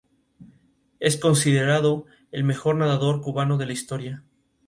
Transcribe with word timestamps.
Es 0.99 1.15
considerado 1.15 2.07
el 2.31 2.43
mejor 2.43 2.75
nadador 2.75 3.21
cubano 3.21 3.59
de 3.59 3.67
la 3.67 3.73
historia. 3.73 4.23